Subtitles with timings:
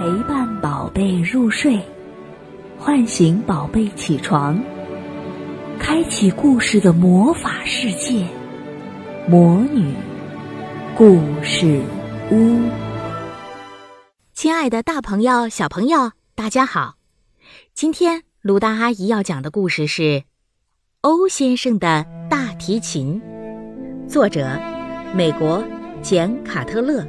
[0.00, 1.78] 陪伴宝贝入睡，
[2.78, 4.58] 唤醒宝贝起床，
[5.78, 8.24] 开启故事的魔法世界——
[9.28, 9.92] 魔女
[10.96, 11.82] 故事
[12.30, 12.58] 屋。
[14.32, 16.94] 亲爱的，大朋友、小朋友，大家好！
[17.74, 20.02] 今天卢大阿姨要讲的故事是
[21.02, 23.20] 《欧先生的大提琴》，
[24.08, 24.58] 作者
[25.14, 25.62] 美国
[26.00, 27.06] 简·卡特勒，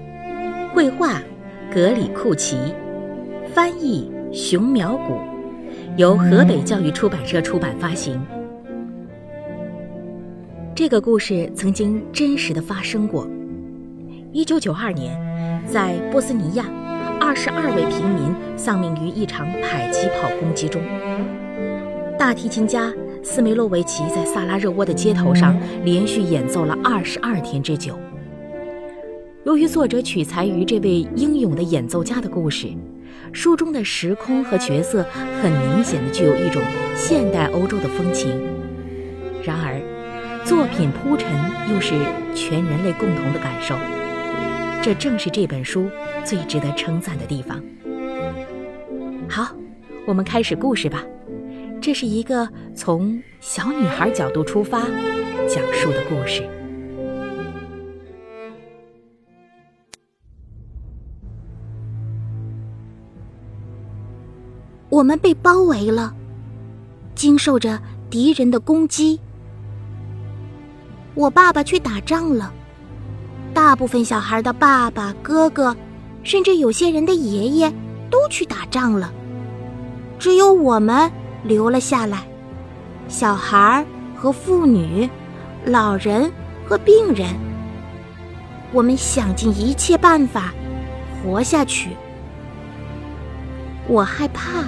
[0.75, 1.21] 绘画。
[1.73, 2.57] 格里库奇，
[3.53, 5.17] 翻译熊苗谷，
[5.97, 8.17] 由河北教育出版社出版发行。
[10.73, 13.27] 这个故事曾经真实的发生过。
[14.31, 15.19] 一九九二年，
[15.65, 16.65] 在波斯尼亚，
[17.19, 20.81] 二十二位平民丧命于一场迫击炮攻击中。
[22.17, 22.89] 大提琴家
[23.21, 27.99] 斯梅洛维奇在萨拉热窝的街头上连续演奏了二十二天之久。
[29.43, 32.67] 由于作者取材于这位英勇的演奏家的故事，
[33.33, 35.05] 书中的时空和角色
[35.41, 36.61] 很明显的具有一种
[36.95, 38.41] 现代欧洲的风情。
[39.43, 39.81] 然而，
[40.45, 41.29] 作品铺陈
[41.73, 41.93] 又是
[42.35, 43.75] 全人类共同的感受，
[44.81, 45.89] 这正是这本书
[46.23, 47.61] 最值得称赞的地方。
[49.27, 49.55] 好，
[50.05, 51.03] 我们开始故事吧。
[51.81, 54.81] 这是一个从小女孩角度出发
[55.47, 56.47] 讲述的故事。
[65.01, 66.13] 我们被包围了，
[67.15, 69.19] 经受着敌人的攻击。
[71.15, 72.53] 我爸爸去打仗了，
[73.51, 75.75] 大部分小孩的爸爸、哥哥，
[76.21, 77.73] 甚至有些人的爷爷
[78.11, 79.11] 都去打仗了，
[80.19, 81.11] 只有我们
[81.45, 82.19] 留了下来，
[83.07, 83.83] 小孩
[84.15, 85.09] 和妇女、
[85.65, 86.31] 老人
[86.67, 87.27] 和病人。
[88.71, 90.53] 我们想尽一切办法
[91.23, 91.89] 活下去。
[93.87, 94.63] 我害怕。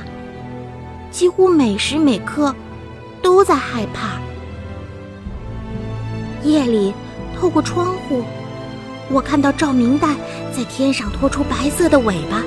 [1.14, 2.54] 几乎每时每刻
[3.22, 4.20] 都在害怕。
[6.44, 6.92] 夜里，
[7.40, 8.24] 透过窗户，
[9.12, 10.16] 我看到照明弹
[10.52, 12.42] 在天上拖出白色的尾巴，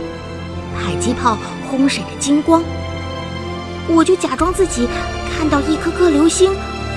[0.75, 1.39] 迫击炮
[1.71, 2.61] 轰闪着金光。
[3.89, 4.89] 我就假装自己
[5.33, 6.53] 看到一颗颗流星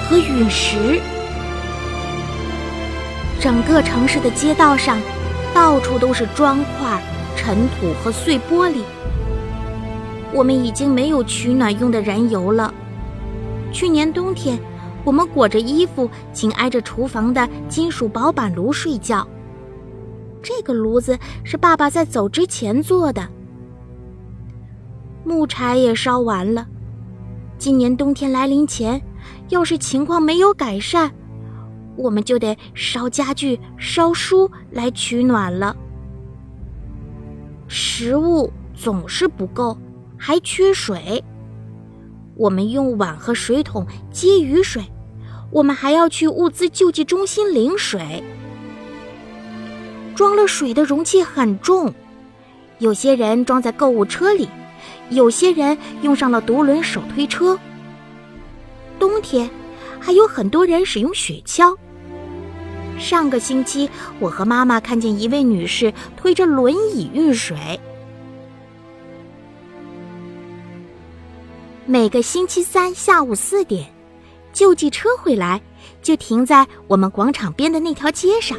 [0.09, 0.99] 和陨石。
[3.39, 4.99] 整个城市的街道上，
[5.53, 6.99] 到处都是砖块、
[7.37, 8.81] 尘土和碎玻璃。
[10.33, 12.73] 我们已经没有取暖用的燃油了。
[13.71, 14.59] 去年冬天，
[15.03, 19.27] 我们裹着衣服，紧挨着厨房的金属薄板炉睡觉。
[20.41, 23.27] 这个炉子是爸爸在走之前做的。
[25.23, 26.65] 木柴也烧完了。
[27.57, 29.01] 今年冬天来临前，
[29.49, 31.11] 要是情况没有改善，
[31.97, 35.75] 我们就得烧家具、烧书来取暖了。
[37.67, 39.77] 食物总是不够。
[40.21, 41.23] 还缺水，
[42.35, 44.83] 我们用碗和水桶接雨水，
[45.49, 48.21] 我们还要去物资救济中心领水。
[50.13, 51.93] 装了水的容器很重，
[52.79, 54.49] 有些人装在购物车里，
[55.09, 57.57] 有些人用上了独轮手推车。
[58.99, 59.49] 冬天，
[60.01, 61.73] 还有很多人使用雪橇。
[62.99, 67.79] 上个星期，我和妈妈看见一位女士推着轮椅运水。
[71.91, 73.91] 每个星期三下午四点，
[74.53, 75.59] 救济车会来，
[76.03, 78.55] 就停在我们广场边的那条街上，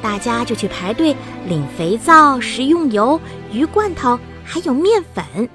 [0.00, 1.16] 大家就去排队
[1.48, 5.48] 领肥皂、食用油、鱼罐头，还有面粉。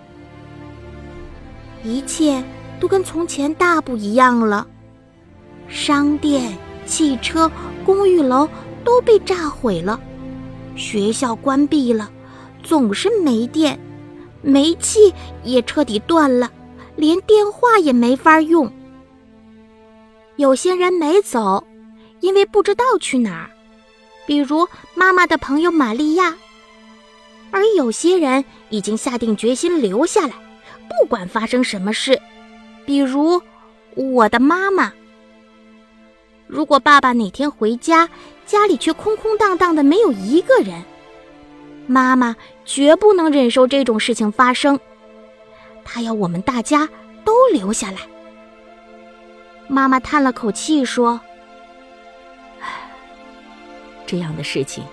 [1.85, 2.44] 一切
[2.81, 4.67] 都跟从前大不一样了，
[5.69, 6.51] 商店、
[6.85, 7.49] 汽车、
[7.85, 8.45] 公寓楼
[8.84, 9.97] 都被炸毁了，
[10.75, 12.11] 学校关闭了，
[12.61, 13.79] 总是没电，
[14.41, 15.13] 煤气
[15.45, 16.51] 也彻底断了。
[16.97, 18.69] 连电话也没法用。
[20.35, 21.66] 有些人没走，
[22.19, 23.50] 因为不知道去哪儿，
[24.26, 26.34] 比如妈妈的朋友玛利亚；
[27.49, 30.34] 而有些人已经下定决心留下来，
[30.90, 32.20] 不管发生什么事，
[32.85, 33.41] 比如
[33.96, 34.91] 我的妈妈。
[36.46, 38.09] 如果爸爸哪天回家，
[38.46, 40.84] 家里却空空荡荡的，没有一个人，
[41.88, 44.79] 妈妈绝不能忍受这种事情发生。
[45.89, 46.87] 他要我们大家
[47.23, 47.99] 都留下来。
[49.69, 51.19] 妈妈叹了口气说
[52.59, 52.67] ：“唉，
[54.05, 54.84] 这样的事情，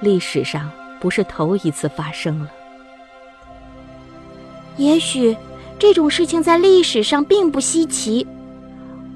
[0.00, 0.70] 历史上
[1.00, 2.50] 不是头一次发生了。
[4.76, 5.34] 也许
[5.78, 8.26] 这种事情在历史上并不稀奇，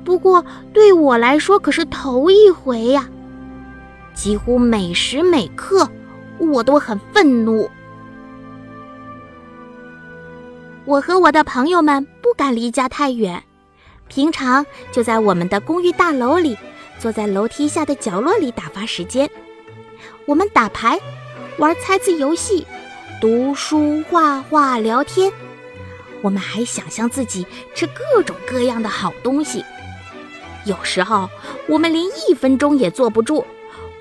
[0.04, 3.06] 不过对我来说可是头一回呀！
[4.14, 5.88] 几乎每时每刻，
[6.38, 7.68] 我都很愤怒。”
[10.86, 13.42] 我和我的朋友们不敢离家太远，
[14.06, 16.58] 平常就在我们的公寓大楼里，
[16.98, 19.28] 坐在楼梯下的角落里打发时间。
[20.26, 21.00] 我们打牌，
[21.56, 22.66] 玩猜字游戏，
[23.18, 25.32] 读书、画画、聊天。
[26.20, 29.64] 我们还想象自己吃各种各样的好东西。
[30.66, 31.30] 有时候，
[31.66, 33.46] 我们连一分钟也坐不住。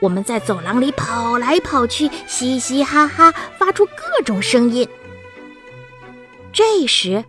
[0.01, 4.85] 我们在走廊里跑来跑去，嘻嘻哈哈，发出各种声音。
[6.53, 7.25] 这时，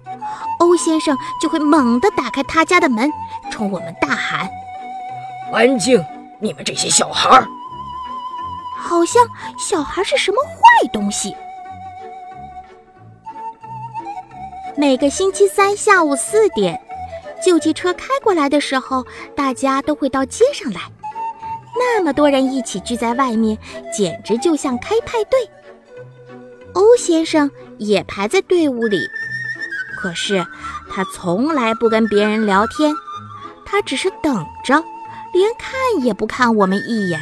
[0.59, 3.11] 欧先生就会猛地打开他家的门，
[3.51, 4.49] 冲我们大喊
[5.53, 6.05] ：“安静！
[6.41, 7.47] 你们这些小孩儿！”
[8.79, 9.27] 好像
[9.59, 11.35] 小孩是什么坏东西。
[14.77, 16.79] 每个星期三下午四点，
[17.43, 20.81] 救济车开过来的时候，大家都会到街上来。
[21.77, 23.57] 那么多人一起聚在外面，
[23.93, 25.49] 简直就像开派对。
[26.75, 29.09] 欧先生也排在队伍里，
[29.99, 30.47] 可是
[30.91, 32.95] 他从来不跟别人聊天，
[33.65, 34.83] 他只是等着，
[35.33, 37.21] 连看也不看我们一眼。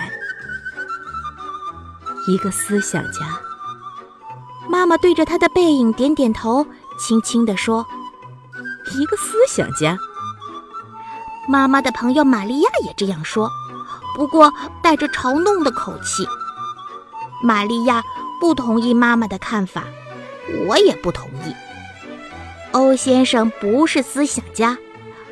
[2.29, 3.41] 一个思想家，
[4.69, 6.65] 妈妈对着他的背影点点头，
[6.99, 7.85] 轻轻地说
[8.95, 9.99] ：“一个思想家。”
[11.49, 13.51] 妈妈的朋友玛利亚也这样说。
[14.15, 14.53] 不过
[14.83, 16.25] 带着嘲弄的口气，
[17.43, 18.03] 玛利亚
[18.41, 19.85] 不同意妈妈的看法，
[20.67, 21.55] 我也不同意。
[22.73, 24.79] 欧先生不是思想家，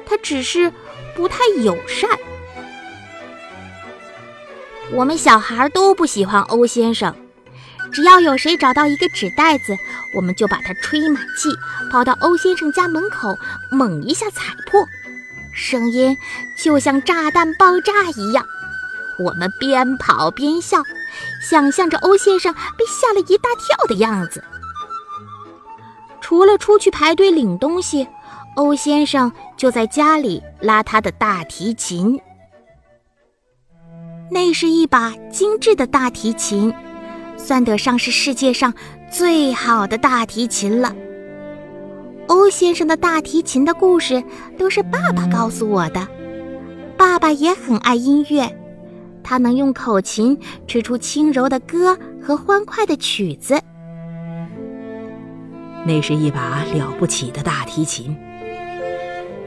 [0.05, 0.73] 他只是
[1.15, 2.11] 不太友善。
[4.93, 7.15] 我们小孩都不喜欢欧先生，
[7.93, 9.77] 只要有谁找到一个纸袋子，
[10.15, 11.49] 我们就把它吹满气，
[11.91, 13.39] 跑到欧先生家门口，
[13.71, 14.85] 猛一下踩破，
[15.55, 16.17] 声音
[16.57, 18.45] 就像炸弹爆炸一样。
[19.19, 20.83] 我们边跑边笑，
[21.41, 24.43] 想象着欧先生被吓了一大跳的样子。
[26.31, 28.07] 除了出去排队领东西，
[28.55, 32.21] 欧先生就在家里拉他的大提琴。
[34.31, 36.73] 那是一把精致的大提琴，
[37.37, 38.73] 算得上是世界上
[39.11, 40.95] 最好的大提琴了。
[42.29, 44.23] 欧先生的大提琴的故事
[44.57, 46.07] 都是爸爸告诉我的，
[46.97, 48.49] 爸爸也很爱音乐。
[49.25, 50.39] 他能用口琴
[50.69, 53.61] 吹出轻柔的歌和欢快的曲子。
[55.87, 58.17] 那是一把了不起的大提琴，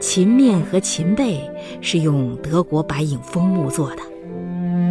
[0.00, 1.48] 琴面和琴背
[1.80, 4.02] 是用德国白影枫木做的，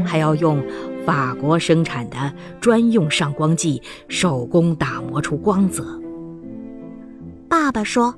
[0.05, 0.63] 还要用
[1.05, 5.99] 法国生产的专用上光剂手工打磨出光泽。
[7.49, 8.15] 爸爸说，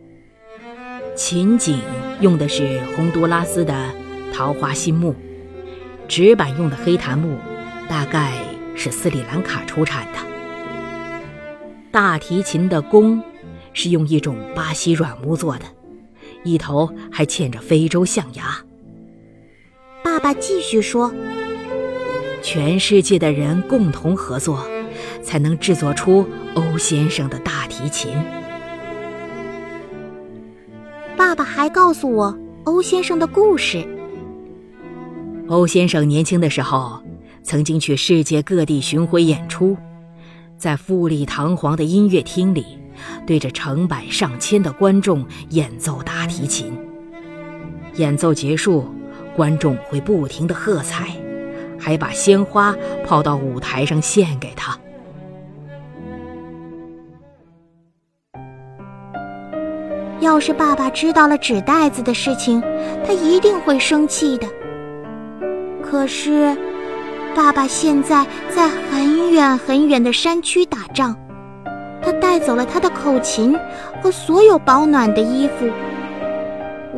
[1.16, 1.80] 琴颈
[2.22, 3.74] 用的是洪都拉斯的
[4.34, 5.16] 桃花心木。
[6.08, 7.36] 纸板用的黑檀木，
[7.90, 8.34] 大概
[8.76, 10.35] 是斯里兰卡出产的。
[11.96, 13.24] 大提琴的弓
[13.72, 15.64] 是用一种巴西软木做的，
[16.44, 18.62] 一头还嵌着非洲象牙。
[20.04, 21.10] 爸爸继续说
[22.44, 24.68] ：“全世界的人共同合作，
[25.24, 28.12] 才能制作出欧先生的大提琴。”
[31.16, 33.88] 爸爸还告诉我欧先生的故事。
[35.48, 37.02] 欧先生年轻的时候，
[37.42, 39.78] 曾经去世界各地巡回演出，
[40.58, 42.66] 在富丽堂皇的音乐厅里，
[43.28, 46.72] 对着成百上千的观众演奏大提琴。
[47.96, 48.86] 演奏结束，
[49.36, 51.10] 观众会不停的喝彩，
[51.80, 54.78] 还把鲜花抛到舞台上献给他。
[60.22, 62.62] 要是爸爸知道了纸袋子的事情，
[63.06, 64.48] 他一定会生气的。
[65.84, 66.58] 可是，
[67.36, 71.14] 爸爸现在在很远很远的山区打仗，
[72.02, 73.54] 他带走了他的口琴
[74.02, 75.70] 和所有保暖的衣服。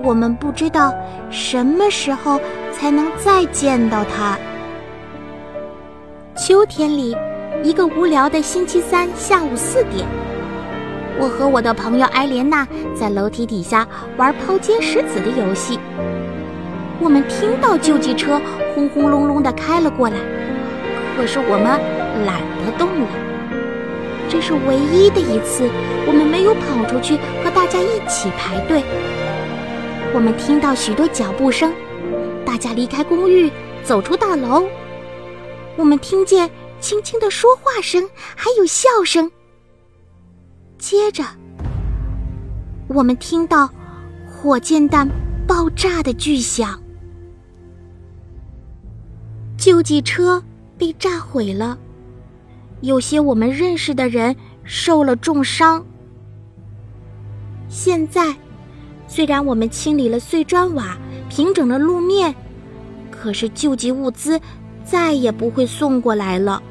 [0.03, 0.93] 我们不知道
[1.31, 2.39] 什么时候
[2.71, 4.37] 才能再见到他。
[6.35, 7.17] 秋天里，
[7.63, 10.07] 一个无聊的星期三下午四点，
[11.19, 15.79] 我和我的朋友埃莲娜在楼梯底下玩抛接石子的游戏。
[16.99, 18.39] 我们听到救济车
[18.75, 20.17] 轰轰隆隆地开了过来，
[21.17, 23.07] 可是我们懒得动了。
[24.29, 25.69] 这是唯一的一次，
[26.05, 28.83] 我们没有跑出去和大家一起排队。
[30.13, 31.73] 我们听到许多脚步声，
[32.45, 33.51] 大家离开公寓，
[33.83, 34.65] 走出大楼。
[35.75, 39.31] 我们听见轻轻的说话声，还有笑声。
[40.77, 41.23] 接着，
[42.87, 43.69] 我们听到
[44.25, 45.07] 火箭弹
[45.47, 46.81] 爆炸的巨响。
[49.57, 50.43] 救济车
[50.77, 51.77] 被炸毁了，
[52.81, 55.83] 有些我们认识的人受了重伤。
[57.67, 58.35] 现在，
[59.07, 60.97] 虽然我们清理了碎砖瓦，
[61.29, 62.33] 平整了路面，
[63.11, 64.39] 可是救济物资
[64.83, 66.61] 再也不会送过来了。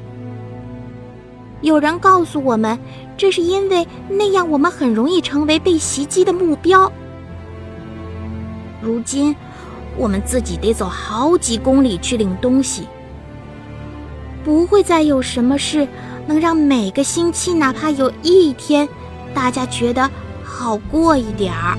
[1.61, 2.77] 有人告诉我们，
[3.17, 6.91] 这是因为那样我们很容易成为被袭击的目标。
[8.81, 9.35] 如今，
[9.97, 12.87] 我们自己得走好几公里去领东西，
[14.47, 15.85] 不会再有什么事
[16.25, 18.87] 能让每个星期哪怕有一天，
[19.33, 20.09] 大家觉得
[20.41, 21.77] 好过一点儿。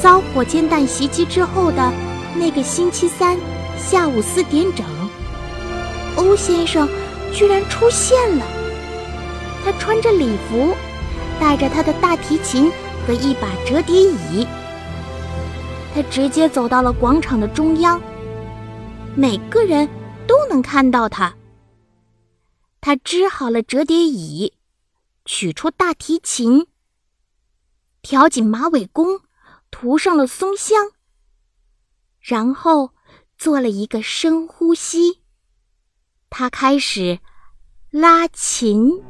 [0.00, 1.92] 遭火箭弹袭击之后的
[2.34, 3.38] 那个星期三。
[3.78, 4.84] 下午四点整，
[6.16, 6.88] 欧先生
[7.32, 8.44] 居然出现了。
[9.64, 10.74] 他穿着礼服，
[11.40, 12.70] 带着他的大提琴
[13.06, 14.46] 和一把折叠椅。
[15.94, 18.00] 他直接走到了广场的中央，
[19.14, 19.88] 每个人
[20.26, 21.34] 都能看到他。
[22.80, 24.54] 他支好了折叠椅，
[25.24, 26.66] 取出大提琴，
[28.00, 29.20] 调紧马尾弓，
[29.70, 30.92] 涂上了松香，
[32.20, 32.92] 然后。
[33.38, 35.20] 做了一个深呼吸，
[36.30, 37.18] 他开始
[37.90, 39.02] 拉琴。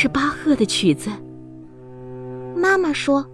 [0.00, 1.10] 是巴赫的曲子。
[2.54, 3.26] 妈妈说：“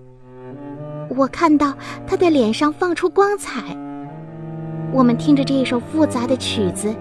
[1.15, 1.75] 我看到
[2.07, 3.77] 他的脸上放出光彩。”
[4.91, 6.95] 我们听着这一首复杂的曲子，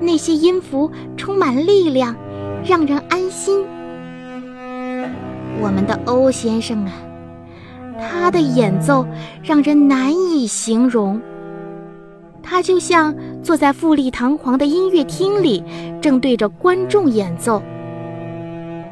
[0.00, 2.16] 那些音符充满力量，
[2.64, 3.64] 让人安心。
[5.60, 6.90] 我们的欧先生啊，
[7.96, 9.06] 他的演奏
[9.40, 11.20] 让人难以形容。
[12.42, 15.62] 他就像坐在富丽堂皇的音乐厅里，
[16.02, 17.62] 正对着观众演奏。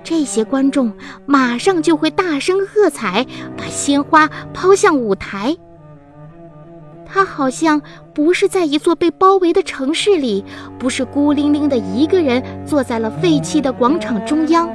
[0.09, 0.91] 这些观众
[1.27, 3.27] 马上就会大声喝彩，
[3.59, 5.55] 把鲜花抛向舞台。
[7.05, 7.83] 他好像
[8.15, 10.43] 不是在一座被包围的城市里，
[10.79, 14.67] 不是孤零零的一个人坐在了废弃的广场中央。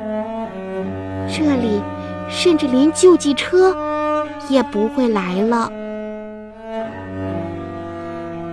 [1.27, 1.81] 这里，
[2.29, 3.75] 甚至连救济车
[4.49, 5.67] 也不会来了。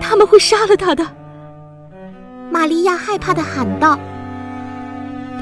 [0.01, 1.07] 他们会杀了他的，
[2.51, 3.99] 玛利亚害怕的喊道：“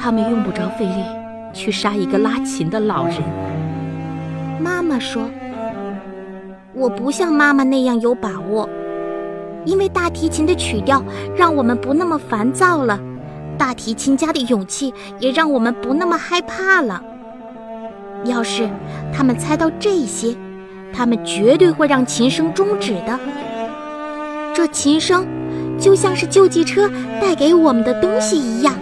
[0.03, 1.05] 他们用不着费力
[1.53, 3.17] 去杀一个拉琴的老人。”
[4.61, 5.29] 妈妈说。
[6.75, 8.69] 我不像妈妈那样有把握，
[9.65, 11.03] 因为大提琴的曲调
[11.37, 13.01] 让我们不那么烦躁了，
[13.57, 17.03] 大提琴家的勇气也让我们不那么害怕了。
[18.25, 18.69] 要是
[19.13, 20.37] 他们猜到这些，
[20.93, 23.19] 他们绝对会让琴声终止的。
[24.55, 25.27] 这琴声
[25.81, 26.89] 就像是救济车
[27.21, 28.73] 带给我们的东西一样，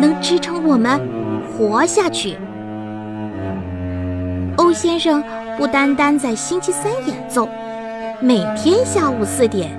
[0.00, 0.98] 能支撑我们
[1.56, 2.36] 活下去。
[4.56, 5.22] 欧先生。
[5.56, 7.48] 不单单在星期三演奏，
[8.20, 9.70] 每天下午四点，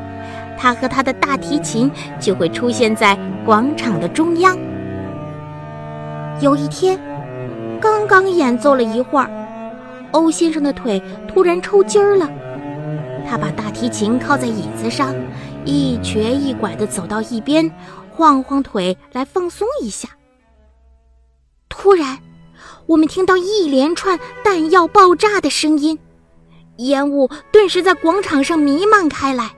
[0.57, 3.15] 他和他的大提琴就会出现在
[3.46, 4.57] 广场的中央。
[6.41, 7.00] 有一天，
[7.79, 9.29] 刚刚演奏了一会儿，
[10.10, 12.27] 欧先生的腿突然抽筋儿了，
[13.29, 15.13] 他把大提琴靠在椅子上，
[15.63, 17.72] 一瘸一拐地走到一边，
[18.10, 20.10] 晃晃腿来放松一下。
[21.77, 22.17] 突然。
[22.88, 26.00] 我们听到一连串弹药爆炸的声音，
[26.77, 29.51] 烟雾顿时在广场上弥漫开来。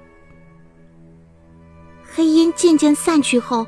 [2.03, 3.67] 黑烟渐渐散去后，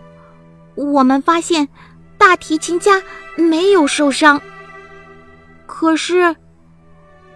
[0.75, 1.69] 我们发现
[2.17, 3.03] 大提琴家
[3.35, 4.41] 没有受伤，
[5.67, 6.35] 可是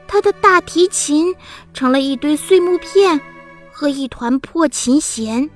[0.07, 1.34] 他的大提琴
[1.75, 3.22] 成了一堆碎木片
[3.72, 5.48] 和一团破琴弦。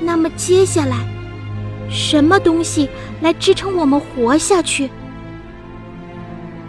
[0.00, 1.19] 那么接下来？
[1.90, 2.88] 什么东西
[3.20, 4.88] 来支撑我们活下去？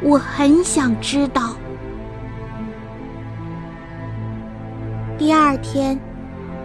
[0.02, 1.56] 我很想知道。
[5.18, 6.00] 第二天，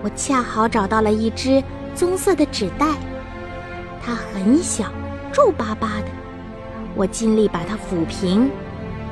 [0.03, 1.63] 我恰好找到了一只
[1.95, 2.87] 棕色的纸袋，
[4.03, 4.91] 它很小，
[5.31, 6.07] 皱巴巴的。
[6.95, 8.51] 我尽力把它抚平，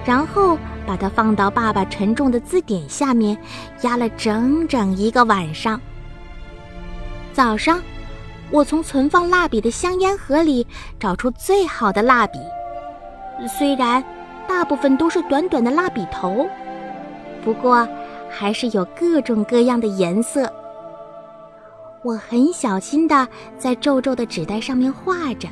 [0.07, 3.37] 然后把它放到爸爸沉重的字典下面，
[3.83, 5.79] 压了整整一个晚上。
[7.35, 7.79] 早上。
[8.55, 10.65] 我从存放蜡笔的香烟盒里
[11.01, 12.39] 找出最好的蜡笔，
[13.49, 14.03] 虽然
[14.47, 16.47] 大部分都是短短的蜡笔头，
[17.45, 17.87] 不过
[18.31, 20.49] 还是有各种各样的颜色。
[22.05, 23.27] 我很小心地
[23.59, 25.49] 在皱皱的纸袋上面画着，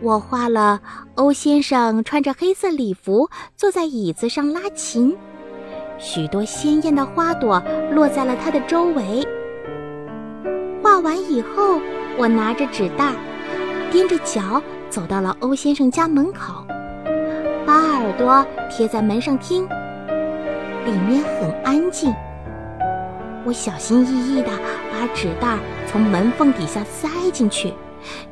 [0.00, 0.80] 我画了
[1.14, 5.16] 欧先生穿着黑色礼服坐在椅子上拉琴，
[6.00, 9.24] 许多鲜艳的花朵落在了他的周围。
[10.82, 11.80] 画完以后，
[12.18, 13.12] 我拿着纸袋，
[13.90, 16.64] 踮着脚走到了欧先生家门口，
[17.66, 19.66] 把耳朵贴在门上听。
[20.84, 22.12] 里面很安静。
[23.44, 24.50] 我小心翼翼地
[24.90, 27.72] 把纸袋从门缝底下塞进去，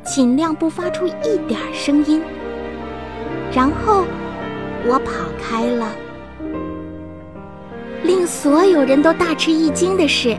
[0.05, 2.23] 尽量不发出一点声音。
[3.53, 4.05] 然后
[4.87, 5.89] 我跑开了。
[8.03, 10.37] 令所有人都大吃一惊的是，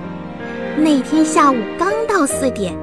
[0.77, 2.74] 那天下午刚到四点，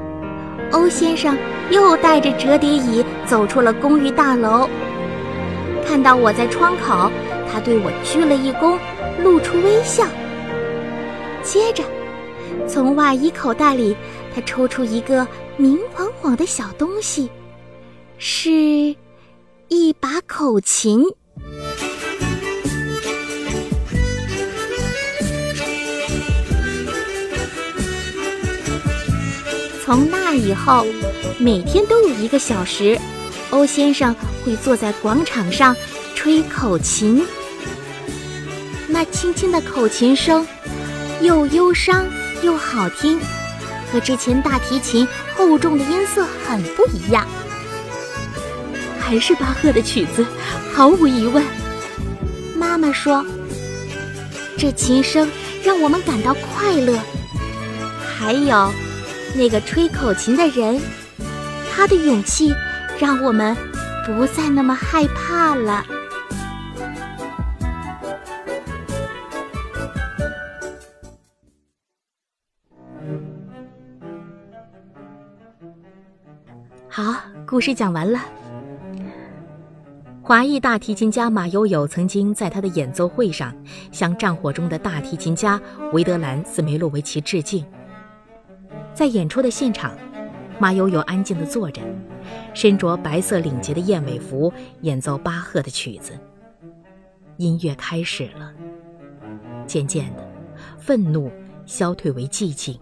[0.72, 1.36] 欧先生
[1.70, 4.68] 又带着折叠椅走出了公寓大楼。
[5.86, 7.10] 看到我在窗口，
[7.50, 8.78] 他对我鞠了一躬，
[9.22, 10.04] 露出微笑。
[11.42, 11.82] 接着，
[12.66, 13.96] 从外衣口袋里，
[14.34, 17.30] 他抽出一个明晃晃的小东西，
[18.18, 18.50] 是
[19.68, 21.02] 一把口琴。
[29.88, 30.84] 从那以后，
[31.38, 33.00] 每天都有一个小时，
[33.48, 34.14] 欧先生
[34.44, 35.74] 会坐在广场上
[36.14, 37.24] 吹口琴。
[38.86, 40.46] 那轻轻的口琴声，
[41.22, 42.06] 又忧伤
[42.42, 43.18] 又好听，
[43.90, 47.26] 和之前大提琴厚重的音色很不一样。
[49.00, 50.26] 还是巴赫的曲子，
[50.74, 51.42] 毫无疑问。
[52.54, 53.24] 妈妈说
[54.58, 55.30] ：“这琴声
[55.64, 57.00] 让我们感到快乐。”
[58.18, 58.70] 还有。
[59.34, 60.80] 那个吹口琴的人，
[61.70, 62.52] 他的勇气
[62.98, 63.56] 让我们
[64.04, 65.84] 不再那么害怕了。
[76.88, 77.14] 好，
[77.46, 78.20] 故事讲完了。
[80.20, 83.54] 华裔大提琴家马友友曾经在他的演奏会上
[83.92, 85.58] 向战火中的大提琴家
[85.92, 87.64] 维德兰斯梅洛维奇致敬。
[88.98, 89.96] 在演出的现场，
[90.58, 91.80] 马友友安静地坐着，
[92.52, 96.18] 身着白色领结的燕尾服，演奏巴赫的曲子。
[97.36, 98.52] 音乐开始了，
[99.68, 100.28] 渐渐的，
[100.80, 101.30] 愤怒
[101.64, 102.76] 消退为寂静。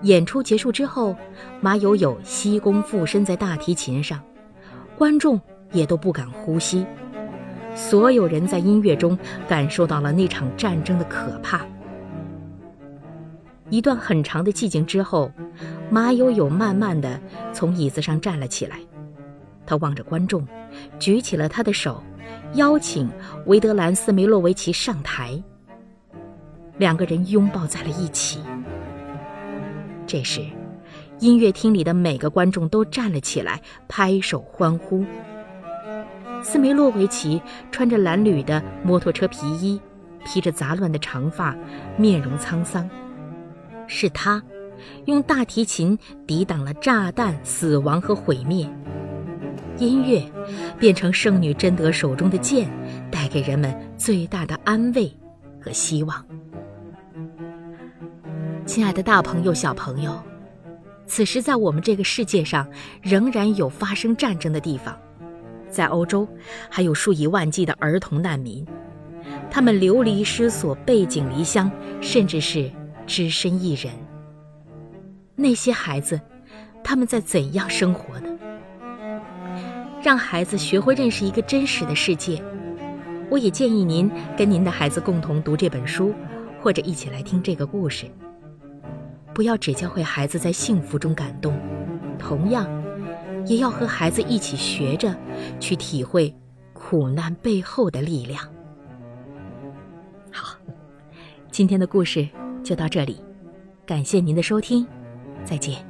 [0.00, 1.14] 演出结束之后，
[1.60, 4.18] 马友友膝弓附身在大提琴上，
[4.96, 5.38] 观众
[5.72, 6.86] 也都不敢呼吸。
[7.74, 11.66] 所有人在音乐中感受到了那场战争的可怕。
[13.70, 15.32] 一段很长的寂静之后，
[15.90, 17.20] 马友友慢慢的
[17.52, 18.78] 从椅子上站了起来，
[19.64, 20.46] 他望着观众，
[20.98, 22.02] 举起了他的手，
[22.54, 23.08] 邀请
[23.46, 25.40] 维德兰斯梅洛维奇上台。
[26.78, 28.40] 两个人拥抱在了一起。
[30.06, 30.42] 这时，
[31.20, 35.04] 音乐厅里的每个观众都站了起来，拍手欢呼。
[36.42, 39.80] 斯梅洛维奇穿着蓝缕的摩托车皮衣，
[40.24, 41.54] 披着杂乱的长发，
[41.96, 42.88] 面容沧桑。
[43.90, 44.40] 是他，
[45.06, 48.66] 用大提琴抵挡了炸弹、死亡和毁灭。
[49.78, 50.22] 音乐
[50.78, 52.70] 变成圣女贞德手中的剑，
[53.10, 55.12] 带给人们最大的安慰
[55.60, 56.24] 和希望。
[58.64, 60.16] 亲爱的，大朋友、小朋友，
[61.06, 62.68] 此时在我们这个世界上，
[63.02, 64.96] 仍然有发生战争的地方。
[65.68, 66.28] 在欧洲，
[66.70, 68.64] 还有数以万计的儿童难民，
[69.50, 71.68] 他们流离失所、背井离乡，
[72.00, 72.70] 甚至是。
[73.10, 73.92] 只身一人，
[75.34, 76.20] 那些孩子，
[76.84, 78.38] 他们在怎样生活呢？
[80.00, 82.40] 让孩子学会认识一个真实的世界。
[83.28, 86.14] 我也建议您跟您的孩子共同读这本书，
[86.62, 88.06] 或者一起来听这个故事。
[89.34, 91.58] 不要只教会孩子在幸福中感动，
[92.16, 92.64] 同样，
[93.44, 95.12] 也要和孩子一起学着
[95.58, 96.32] 去体会
[96.72, 98.40] 苦难背后的力量。
[100.30, 100.56] 好，
[101.50, 102.28] 今天的故事。
[102.62, 103.20] 就到这里，
[103.86, 104.86] 感谢您的收听，
[105.44, 105.89] 再见。